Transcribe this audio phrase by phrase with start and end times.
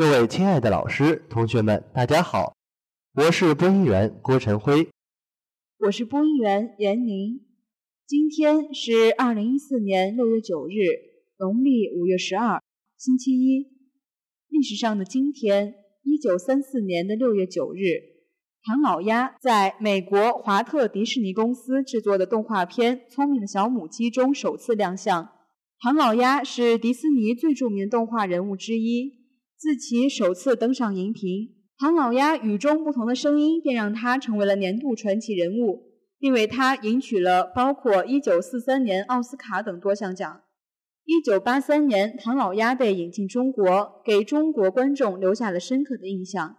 [0.00, 2.56] 各位亲爱的老师、同学们，大家好，
[3.12, 4.88] 我是播音员郭晨辉，
[5.78, 7.42] 我是播音员闫宁。
[8.06, 10.72] 今天是二零一四年六月九日，
[11.38, 12.62] 农历五月十二，
[12.96, 13.66] 星期一。
[14.48, 18.00] 历史上的今天，一九三四年的六月九日，
[18.64, 25.28] 唐老鸭在美国华特迪士尼公司制作的动画片《聪明的小母鸡》中首次亮相。
[25.78, 29.19] 唐老鸭是迪士尼最著名动画人物之一。
[29.60, 35.82] 自其首次登上荧屏，唐老鸭与众不同的声音便让他成为了年度传奇人物，
[36.18, 40.40] 并为他赢取了包括1943年奥斯卡等多项奖。
[41.04, 46.56] 1983年，唐老鸭被引进中国，给中国观众留下了深刻的印象。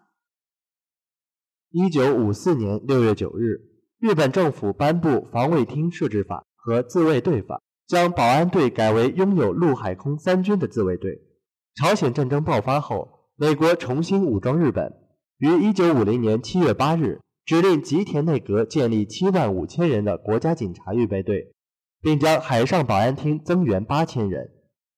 [1.71, 3.61] 1954年6月9日，
[3.97, 7.55] 日本政府颁布《防卫厅设置法》和《自卫队法》，
[7.88, 11.30] 将保安队改为拥有陆海空三军的自卫队。
[11.73, 14.91] 朝鲜战争爆发后，美国重新武装日本，
[15.38, 21.53] 于1950年7月8日指令吉田内阁建立7万5千人的国家警察预备队，
[22.02, 24.49] 并将海上保安厅增员8千人。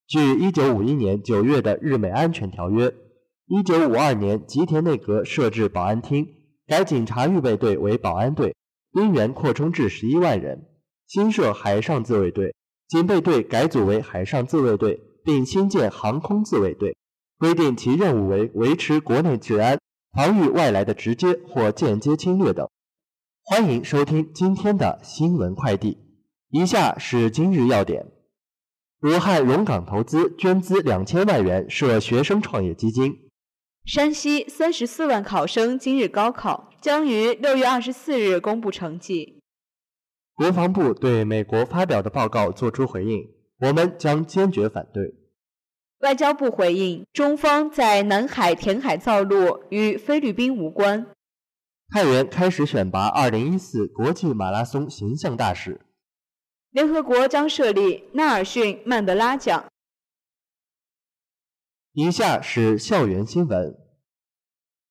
[0.08, 2.92] 据1951年9月的日美安全条约
[3.48, 6.28] ，1952年吉田内阁设置保安厅，
[6.66, 8.56] 改警察预备队为保安队，
[8.92, 10.66] 兵员扩充至11万人，
[11.08, 12.56] 新设海上自卫队，
[12.90, 15.00] 警备队改组为海上自卫队。
[15.24, 16.98] 并新建航空自卫队，
[17.38, 19.80] 规定其任务为维持国内治安、
[20.12, 22.68] 防御外来的直接或间接侵略等。
[23.44, 25.98] 欢迎收听今天的新闻快递。
[26.50, 28.12] 以下是今日要点：
[29.02, 33.30] 武汉荣港投资捐资两千万元设学生创业基金。
[33.86, 39.42] 山西三十四万考生今日高考将于六月二十四日公布成绩。
[40.36, 43.28] 国防部对美国发表的报告作出回应。
[43.60, 45.16] 我们将坚决反对。
[46.00, 51.08] 外交部回应：中方在南海填海造陆与菲律宾无关。
[51.90, 55.80] 太原开始选拔2014国际马拉松形象大使。
[56.72, 59.66] 联合国将设立纳尔逊·曼德拉奖。
[61.94, 63.78] 以下是校园新闻。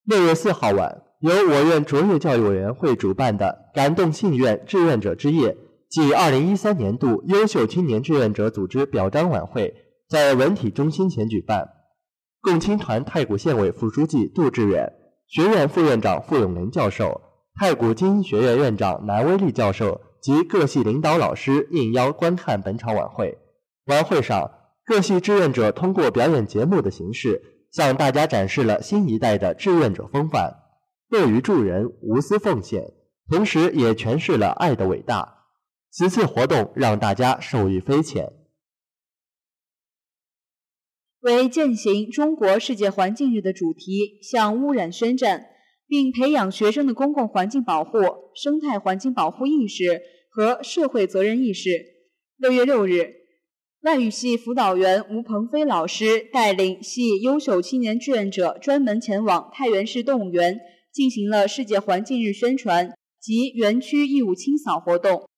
[0.05, 5.57] 六月四号晚，由我院卓越教育委员会主办的“感动信愿志愿者之夜”。
[5.93, 9.75] 暨二零一三年度优秀青年志愿者组织表彰晚会
[10.09, 11.69] 在文体中心前举办。
[12.41, 14.91] 共青团太谷县委副书记杜志远、
[15.27, 17.21] 学院副院长傅永林教授、
[17.59, 23.37] 太谷精英学院院长南威利教授及各系领导老师应邀观看本场晚会。
[23.85, 24.49] 晚会上，
[24.87, 27.39] 各系志愿者通过表演节目的形式，
[27.71, 30.55] 向大家展示了新一代的志愿者风范，
[31.09, 32.93] 乐于助人、无私奉献，
[33.29, 35.42] 同时也诠释了爱的伟大。
[35.95, 38.33] 此次活动让大家受益匪浅。
[41.19, 45.45] 为践行中国世界环境日的主题，向污染宣战，
[45.87, 47.99] 并培养学生的公共环境保护、
[48.33, 50.01] 生态环境保护意识
[50.31, 51.69] 和社会责任意识。
[52.37, 53.13] 六月六日，
[53.81, 60.59] 外语系辅导员吴鹏飞老师带领系优秀青年志愿者，专门前往太原市动物园，
[60.91, 65.29] 进行了世界环境日宣传及园区义务清扫活动。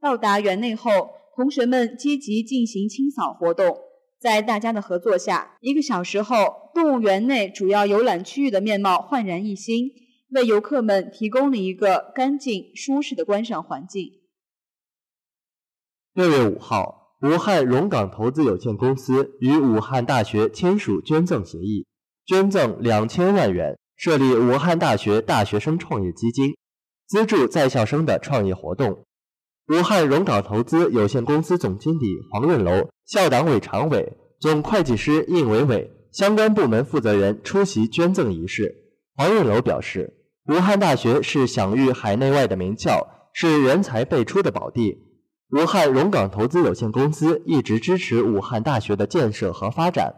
[0.00, 3.76] 到达园内后，同学们积极进行清扫活动。
[4.18, 9.90] 在大家的合作下，一个小时后，动物园内主要游览区域的面貌焕然一新，
[10.30, 14.20] 为游客们提供了一个干净、舒适的观赏环境。
[16.12, 21.86] 六月五号，武汉荣港投资有限公司与武汉大学签署捐赠协议，
[22.26, 26.56] 捐赠两千万元，设立武汉大学大学生创业基金，
[27.06, 29.06] 资助在校生的创业活动。
[29.70, 38.74] 武汉荣港投资有限公司总经理黄润楼、校党委常委、总会计师应伟伟、相关部门负责人出席捐赠仪式。
[39.14, 40.12] 黄润楼表示，
[40.48, 44.98] 武汉大学是享誉海内外的名校，是人才辈出的宝地。
[45.50, 50.16] 武汉荣港投资有限公司一直支持武汉大学的建设和发展。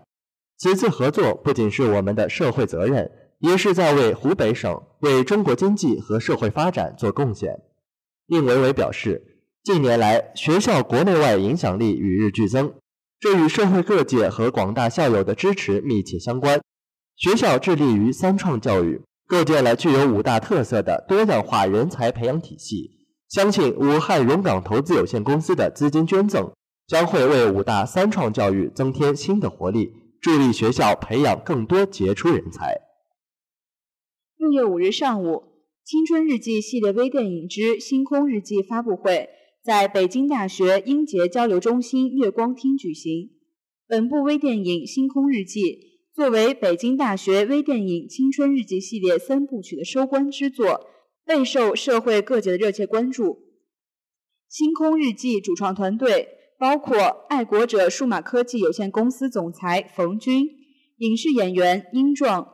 [0.56, 3.11] 此次合作不仅是我们的社会责任，
[3.41, 7.61] 也是在为湖北省、为中国经济和社会发展做贡献。
[8.29, 9.29] 应伟伟表示。
[9.64, 12.75] 近年来，学校国内外影响力与日俱增，
[13.20, 16.61] 这与社会各界和广大校友的支持密切相关。
[17.14, 22.91] 学校致力于“三创”教育，构建了具有五大特色的多样化人才培养体系。
[23.29, 26.50] 相信武汉荣港投资有限公司的资金捐赠，
[26.88, 32.81] 将会为五大三创教育增添新的活力，助力学校培养更多杰出人才。
[34.37, 35.37] 六月五日上午，
[35.85, 39.29] 《青春日记》系列微电影之《星空日记》发布会。
[39.64, 43.31] 在北京大学英杰交流中心月光厅举行。
[43.87, 45.61] 本部微电影《星空日记》
[46.12, 50.88] 作为北京大学微电影青春日记系列三部曲的收官之作，
[51.25, 53.25] 备受社会各界的热切关注。
[54.49, 56.26] 《星空日记》主创团队
[56.59, 60.44] 包括爱国者数码科技有限公司总裁冯军、
[60.97, 62.49] 影视演员殷壮、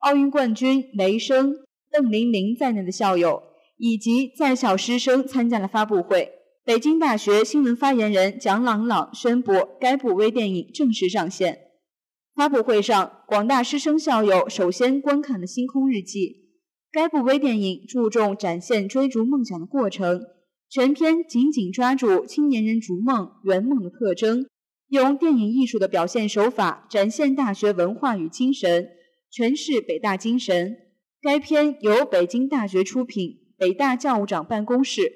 [0.00, 1.54] 奥运冠军雷声、
[1.90, 3.44] 邓玲玲在内的校友
[3.78, 6.34] 以及在校师生参加了发布会。
[6.62, 11.58] 北京大学新闻发言人蒋朗朗宣布，该部微电影正式上线。
[12.34, 16.20] 发布会上，广大师生校友首先观看了《星空日记》。
[16.92, 20.20] 该部微电影注重展现追逐梦想的过程，
[20.68, 24.46] 全片紧紧抓住青年人逐梦圆梦的特征，
[24.88, 28.90] 用电影艺术的表现手法展现大学文化与精神，
[29.32, 30.76] 诠释北大精神。
[31.22, 35.10] 该片由北京大学出品，北大教务长办公室、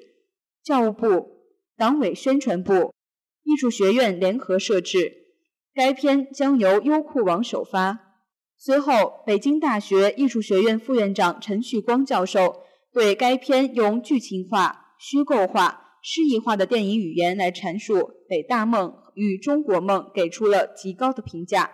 [0.63, 1.34] 教务部、
[1.77, 2.93] 党委宣传部、
[3.43, 5.25] 艺术学院联合摄制。
[5.73, 7.99] 该片将由优酷网首发。
[8.57, 12.61] 随后，北京大学艺术学院副院长陈旭光教授
[12.93, 21.71] 对该片用剧情化、虚构化、诗意化的电影语言来阐述北大梦与中国梦给出了极高的评价，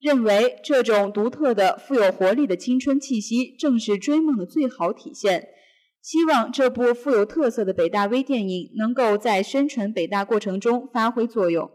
[0.00, 5.46] 认为这种独特的、富有活力的青春气息正是追梦的最好体现。
[6.02, 11.70] 希望这部富有特色的北大微电影能够在宣传北大过程中发挥作用。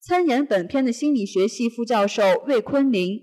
[0.00, 3.18] 参演本片的心理学系副教授魏坤林、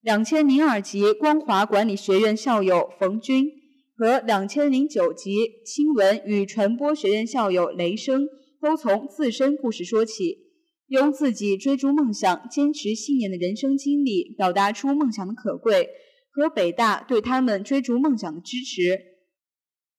[0.00, 3.50] 两千零二级光华管理学院校友冯军
[3.96, 5.34] 和两千零九级
[5.64, 8.26] 新闻与传播学院校友雷声，
[8.60, 10.38] 都从自身故事说起，
[10.86, 15.90] 用自己追逐梦想、坚持信念的人生经历，表达出梦想的可贵
[16.30, 19.15] 和北大对他们追逐梦想的支持。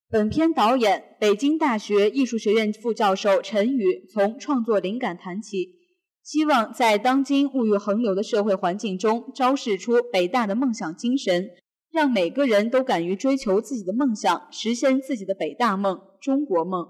[0.09, 5.75] 本片导演、北京大学艺术学院副教授陈宇从创作灵感谈起。
[6.24, 11.50] 希望在当今物欲横流的社会环境中，昭示出北大的梦想精神，
[11.92, 16.88] 让每个人都敢于追求自己的梦想，实现自己的北大梦、中国梦。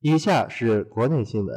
[0.00, 1.54] 以下是国内新闻：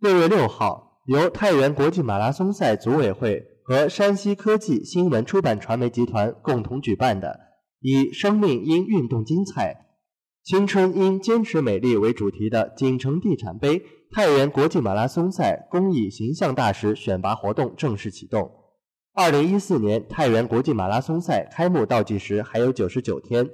[0.00, 7.47] 六月六号，由太原国际马拉松赛组委会和山西科技新闻出版传媒集团共同举办的
[7.80, 9.86] 以“生命因运动精彩，
[10.42, 13.82] 青春因坚持美丽”为主题的锦城地产杯。
[14.10, 18.50] 太原国际马拉松赛公益形象大使选拔活动正式启动。
[19.12, 23.46] 二零一四年太原国际马拉松赛开幕倒计时还有九十九天。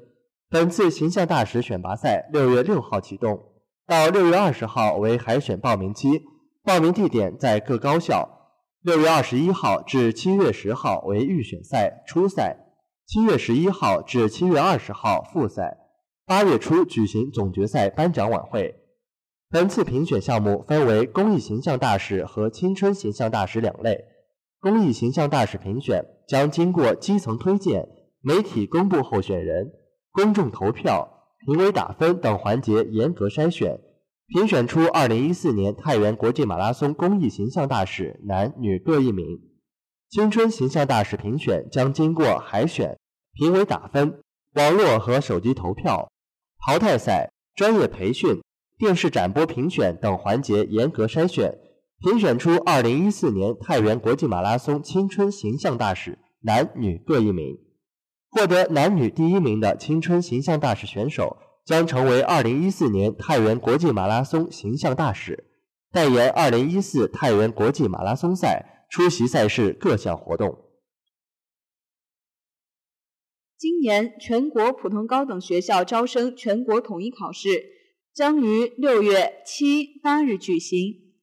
[0.49, 3.37] 本次形象大使选拔赛六月六号启动，
[3.85, 6.23] 到六月二十号为海选报名期，
[6.63, 8.29] 报名地点在各高校。
[8.83, 12.64] 六月二十一号至七月十号为预选赛初赛，
[13.07, 15.77] 七月十一号至七月二十号复赛，
[16.25, 18.77] 八月初举行总决赛颁奖晚会。
[19.51, 24.07] 本次评选项目分为公益形象大使和青春形象大使两类。
[24.59, 27.87] 公益形象大使评选将经过基层推荐、
[28.23, 29.71] 媒体公布候选人、
[30.11, 31.07] 公众投票、
[31.47, 33.79] 评委打分等环节严格筛选，
[34.29, 39.27] 评选出2014年太原国际马拉松公益形象大使男女各一名。
[40.15, 42.97] 青春形象大使评选将经过海选、
[43.33, 44.21] 评委打分、
[44.53, 46.09] 网络和手机投票、
[46.65, 48.41] 淘汰赛、专业培训。
[48.79, 51.59] 电视展播评选等环节严格筛选，
[52.01, 57.59] 评选出2014年太原国际马拉松青春形象大使男女各一名。
[58.31, 65.49] 获得男女第一名的青春形象大使选手将成为2014年太原国际马拉松形象大使，
[65.91, 70.71] 代言2014太原国际马拉松赛，出席赛事各项活动。
[73.59, 77.73] 今年全国普通高等学校招生全国统一考试。
[78.15, 81.17] 将于六月七八日举行。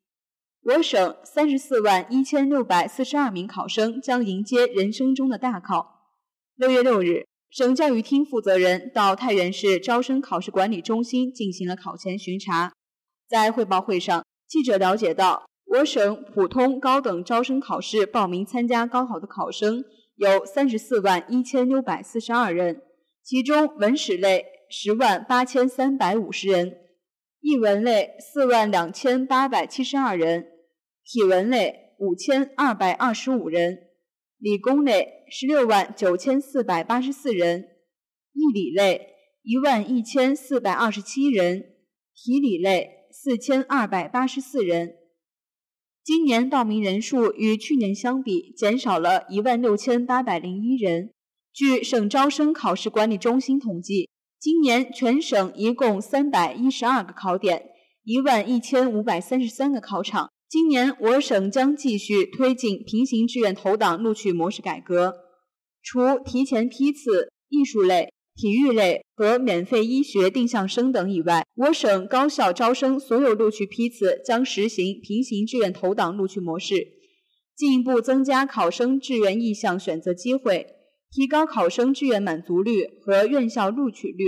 [0.63, 6.11] 我省三十四万一千六百四十二名考生将迎接人生中的大考。
[6.55, 12.73] 六月六日，省教育厅负责人到太原市招生考试管理中心进行了考前巡查。
[13.29, 19.85] 在汇报会上，记者了解到，我省普通高等招生考试报名参加高考的考生
[20.15, 22.81] 有三十四万一千六百四十二人，
[23.23, 26.77] 其中文史类十万八千三百五十人。
[27.39, 30.45] 译文类四万两千八百七十二人，
[31.05, 33.79] 体文类五千二百二十五人，
[34.37, 37.69] 理工类十六万九千四百八十四人，
[38.33, 39.07] 艺理类
[39.41, 41.63] 一万一千四百二十七人，
[42.13, 44.97] 体理类四千二百八十四人。
[46.03, 51.12] 今年报名人数与去年相比减少了一万六千八百零一人。
[51.53, 54.10] 据省招生考试管理中心统计。
[54.39, 57.70] 今年全省一共三百一十二个考点，
[58.03, 65.13] 一万一千五百三十三个考场今年我省将继续推进平行志愿投档录取模式改革，
[65.84, 76.88] 除提前批次、艺术类、体育类和免费医学定向生等以外，我省高校招生所有录取批次将实行平行志愿投档录取模式，
[77.55, 80.65] 进一步增加考生志愿意向选择机会，
[81.11, 84.25] 提高考生志愿满足率和院校录取率。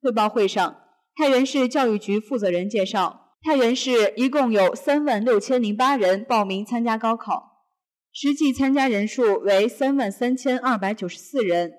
[0.00, 0.78] 汇报会上，
[1.16, 3.24] 太原市教育局负责人介绍。
[3.42, 7.64] 太原市一共有三万六千零八人报名参加高考，
[8.12, 11.72] 实际参加人数为三万三千二百九十四人，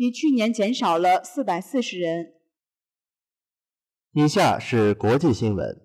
[0.00, 2.32] 比去年减少了四百四十人。
[4.14, 5.78] 以下是国际新闻：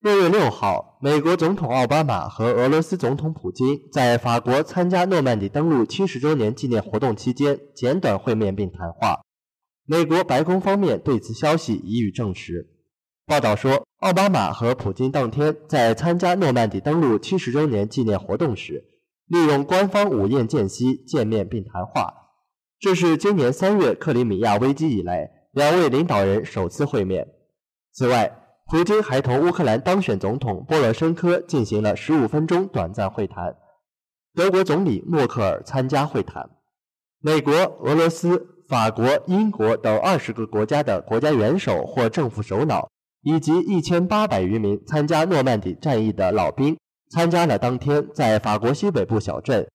[0.00, 9.20] 六月六号，美国总统奥巴马和俄罗斯总统普京在法国参加诺曼底登陆七十周年纪念活动期间简短会面并谈话。
[9.84, 12.70] 美国白宫方面对此消息予以证实。
[13.26, 18.82] 报道说，奥巴马和普京当天在参加诺曼底登陆七十周年纪念活动时，
[19.26, 22.14] 利用官方午宴间隙见面并谈话。
[22.80, 27.28] 这是今年三月克里米亚危机以来两位领导人首次会面。
[27.92, 28.34] 此外，
[28.66, 33.54] 普京还同乌克兰当选总统波罗申科进行了十五分钟短暂会谈。
[34.34, 36.48] 德国总理默克尔参加会谈。
[37.20, 42.88] 美国、俄罗斯、法国、英国等二十个国家的国家元首或政府首脑。
[43.22, 46.78] 以及一千八百余名参加诺曼底战役的老兵，
[47.10, 49.68] 参加了当天在法国西北部小镇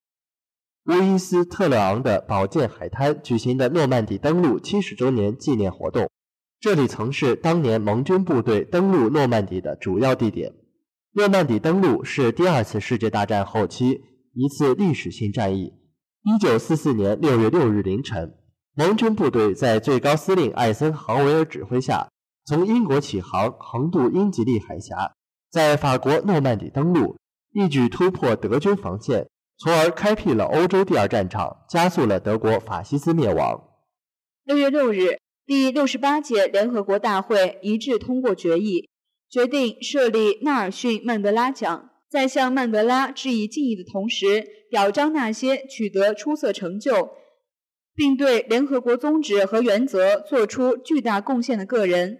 [0.85, 6.07] 乌伊斯特勒昂的宝剑海滩举行的诺曼底登陆七十周年纪念活动。
[6.59, 10.53] 这里曾是当年盟军部队登陆诺曼底的主要地点。
[11.13, 15.73] 诺曼底登陆是第二次世界大战后期一次历史性战役。
[16.21, 18.35] 一九四四年六月六日凌晨，
[18.75, 22.09] 盟军部队在最高司令艾森豪威尔指挥下。
[22.45, 25.15] 从英国起航，横渡英吉利海峡，
[25.49, 27.17] 在法国诺曼底登陆，
[27.53, 29.27] 一举突破德军防线，
[29.57, 33.69] 从而开辟了欧洲第二战场，加速了德国法西斯灭亡。
[34.43, 38.89] 六月六日，第六十八届联合国大会一致通过决议，
[39.29, 47.11] 决定设立纳尔逊·曼德拉奖，在向曼德拉致以敬意的同时，表彰那些取得出色成就，
[47.95, 52.17] 并对联合国宗旨和原则作出巨大贡献的个人。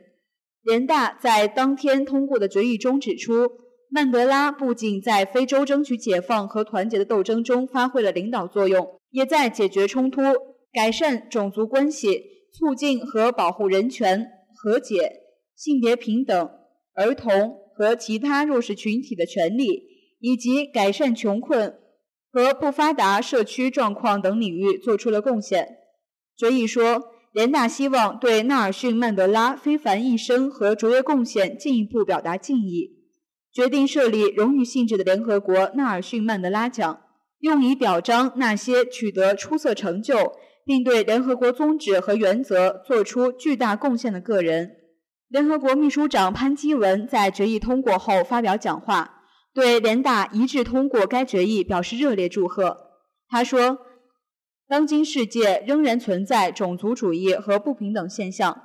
[0.63, 3.51] 联大在当天通过的决议中指出，
[3.96, 10.22] 曼德拉不仅在非洲争取解放和团结的斗争中发挥了领导作用，也在解决冲突、
[10.74, 12.22] 改善种族关系、
[12.52, 15.22] 促进和保护人权、和解、
[15.56, 16.50] 性别平等、
[16.94, 19.84] 儿童和其他弱势群体的权利，
[20.20, 21.75] 以及改善穷困
[22.30, 25.78] 和不发达社区状况等领域做出了贡献。
[26.36, 27.16] 所以说。
[27.36, 32.95] 联大希望对纳尔逊·曼德拉非凡一生和卓越贡献进一步表达敬意，
[33.56, 37.02] 决定设立荣誉性质的联合国纳尔逊·曼德拉奖，
[37.40, 40.34] 用以表彰那些取得出色成就
[40.66, 44.72] 并对联合国宗旨和原则作出巨大贡献的个人。
[45.30, 49.22] 联合国秘书长潘基文在决议通过后发表讲话，
[49.54, 52.78] 对联大一致通过该决议表示热烈祝贺。
[53.30, 53.80] 他说。
[54.68, 58.64] 当今世界仍然存在种族主义和不平等现象，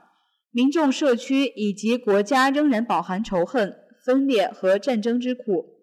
[0.50, 3.76] 民众、社区以及国家仍然饱含仇恨、
[4.10, 5.76] 分裂和战争之苦。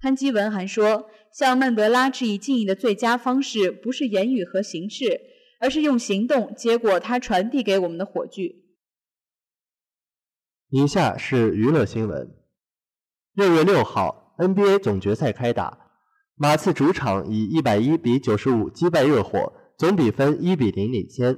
[0.00, 5.20] 潘基文还说，向曼德拉致以敬意的最佳方式不是言语和形式，
[5.60, 8.64] 而是用行动接过他传递给我们的火炬。
[10.70, 12.34] 以下是娱乐新闻：
[13.34, 15.78] 六月六号，NBA 总决赛开打。
[16.34, 21.36] 马刺主场以一百一比九十五击败热火，总比分一比零领先。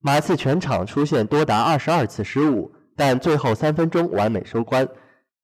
[0.00, 4.86] 马刺全场出现多达二十二次失误，但最后三分钟完美收官。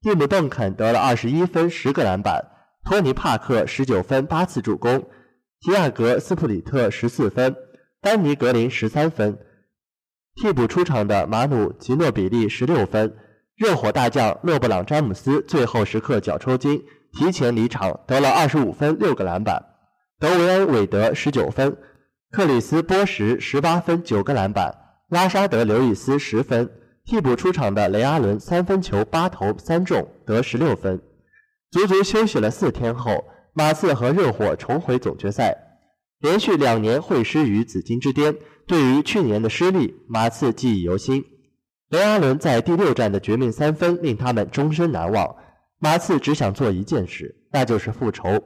[0.05, 2.39] 蒂姆·邓肯得了二十一分、十个篮板；
[2.83, 4.99] 托尼·帕克十九分、八次助攻；
[5.59, 7.51] 提亚格·斯普里特十四分；
[8.03, 9.35] 丹尼·格林十三分。
[10.35, 13.17] 替补出场的马努·吉诺比利十六分。
[13.55, 16.83] 热火大将勒布朗·詹姆斯最后时刻脚抽筋。
[17.11, 19.65] 提前离场，得了二十五分、六个篮板。
[20.19, 21.75] 德维恩·韦德十九分，
[22.29, 24.71] 克里斯·波什十八分、九个篮板，
[25.09, 26.69] 拉沙德·刘易斯十分。
[27.05, 30.99] 替补出场的雷阿伦三分球八投三中，得十六分。
[31.69, 35.55] 足足休息了四天后，马刺和热火重回总决赛，
[36.19, 38.35] 连续两年会师于紫金之巅。
[38.65, 41.23] 对于去年的失利，马刺记忆犹新。
[41.89, 45.35] 雷阿伦在第六战的绝命三分令他们终身难忘。
[45.77, 48.41] 马刺只想做一件事，那就是复仇；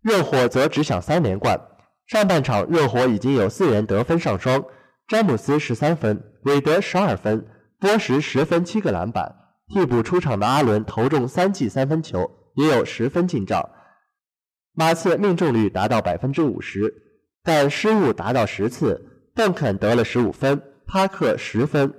[0.00, 1.60] 热火则只想三连冠。
[2.08, 4.64] 上半场，热火已经有四人得分上双：
[5.06, 7.46] 詹姆斯十三分，韦德十二分，
[7.82, 9.34] 波什十分七个篮板。
[9.66, 13.70] 替补出场的阿伦投中三记三分球，也有十分进账。
[14.72, 16.94] 马刺命中率达到百分之五十，
[17.42, 19.08] 但失误达到十次。
[19.34, 21.92] 邓肯得了十五分，帕克十分，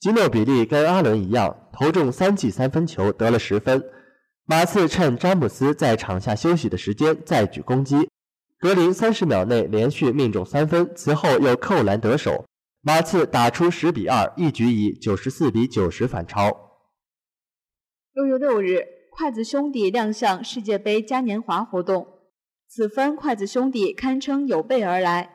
[0.00, 3.84] 吉诺比利跟阿伦一样投中三记三分球，得了十分。
[4.44, 8.08] 马刺趁詹姆斯在场下休息的时间再举攻击，
[8.58, 12.46] 格林三十秒内连续命中三分，此后又扣篮得手，
[12.80, 16.78] 马刺打出十比二，一举以九十四比九十反超。
[18.12, 22.06] 六月六日，筷子兄弟亮相世界杯嘉年华活动，
[22.68, 25.34] 此番筷子兄弟堪称有备而来。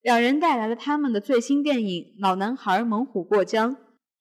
[0.00, 3.74] 两人带来了他们的最新电影《老男孩猛虎过江》。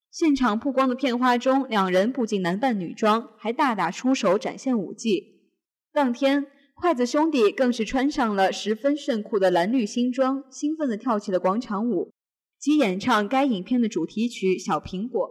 [0.09, 5.51] 现场曝光的片花中，两人不仅男扮女装，还大打出手展现武技。
[5.93, 12.11] 当天，筷子兄弟更是穿上了十分炫酷的蓝绿新装，兴奋地跳起了广场舞，
[12.65, 15.21] 及演唱该影片的主题曲《小苹果》。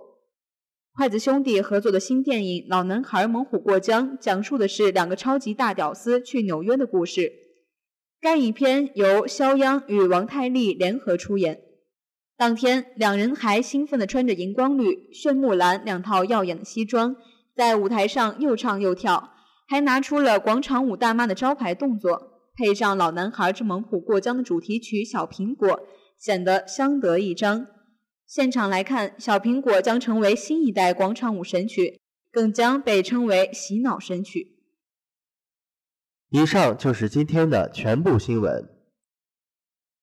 [0.96, 7.32] 筷子兄弟合作的新电影《老男孩猛虎过江》讲述的是两个超级大屌丝去纽约的故事。
[8.20, 11.60] 该影片由肖央与王太利联合出演。
[12.36, 17.16] 当天，两人还兴奋地穿着荧光绿、炫目蓝两套耀眼的西装，
[17.56, 19.30] 在舞台上又唱又跳，
[19.66, 25.68] 还拿出了广场舞大妈的招牌动作，配上《老男孩之猛虎过江》的主题曲《小苹果》，
[26.24, 27.66] 显得相得益彰。
[28.26, 32.00] 现场来看，《小苹果》将成为新一代广场舞神曲，
[32.32, 34.56] 更将被称为洗脑神曲。
[36.30, 38.66] 以上就是今天的全部新闻。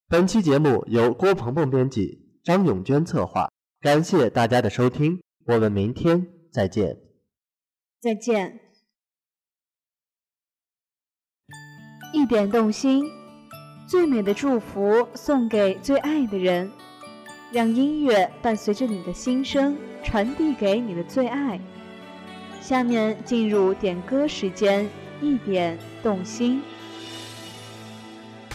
[0.07, 3.49] 本期节目由郭鹏鹏编辑，张永娟策划。
[3.79, 7.01] 感谢大家的收听，我们明天再见。
[7.99, 8.59] 再见。
[12.13, 13.05] 一点动心，
[13.91, 16.71] 最美的祝福送给最爱的人，
[17.51, 21.59] 让音乐伴随着你的心声，传递给你的最爱。
[22.61, 24.89] 下面进入点歌时间。
[25.21, 26.61] 一点动心。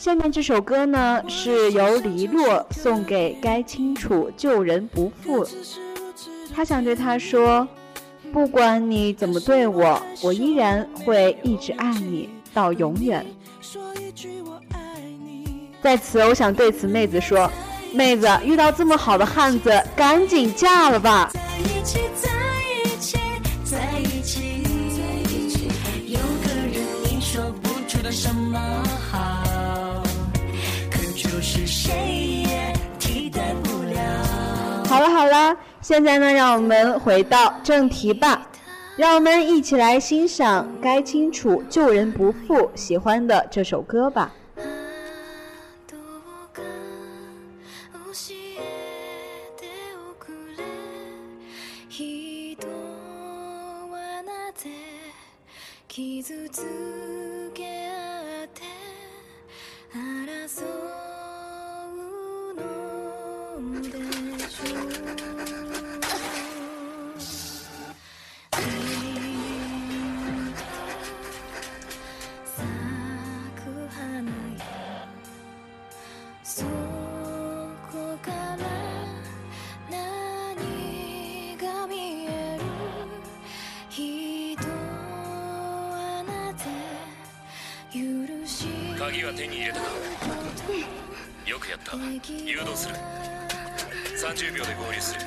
[0.01, 5.47] 下面这首歌呢，是由黎洛送给该清楚旧人不负。
[6.53, 7.69] 他想对他说
[8.33, 13.25] ：“不管你怎么对我，我依然会一直爱你到永远。”
[15.87, 17.49] 在此，我想对此妹子说
[17.95, 21.31] ：“妹子遇到这么好的汉子，赶紧嫁了吧。”
[34.89, 38.43] 好了好了，现在呢，让我们回到正题吧。
[38.97, 44.33] 让我们一起来欣赏《该清楚救人不负》喜欢的这首歌吧。
[55.97, 56.86] 傷つ
[89.37, 89.87] 手に入れたか
[91.47, 91.95] よくやった。
[91.95, 92.95] 誘導する。
[94.17, 95.21] 30秒で合流する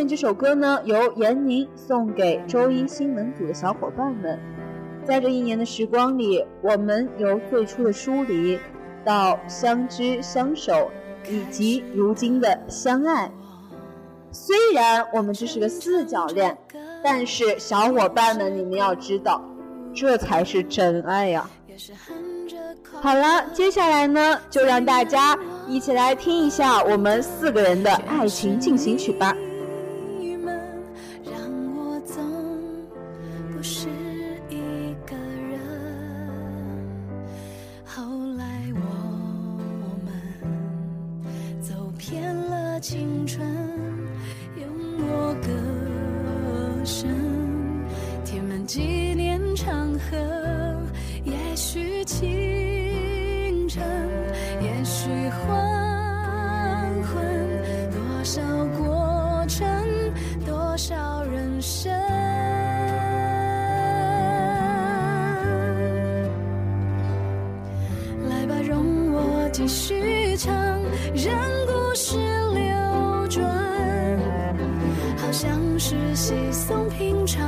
[0.00, 4.40] 面这首歌呢，由闫宁送给周一新闻组的小伙伴们。
[5.04, 8.58] 在这一年的时光里，我们由最初的疏离，
[9.04, 10.90] 到相知相守，
[11.28, 13.30] 以及如今的相爱。
[14.32, 16.56] 虽然我们这是个四角恋，
[17.04, 19.44] 但是小伙伴们，你们要知道，
[19.92, 21.50] 这才是真爱呀！
[23.02, 29.36] 好了，接下来呢，就让大家一起来听一下我们四个人的爱情进行曲吧。
[69.60, 70.54] 继续唱，
[71.14, 72.16] 让故事
[72.54, 73.44] 流转，
[75.18, 77.44] 好像是稀松平常，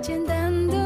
[0.00, 0.79] 简单的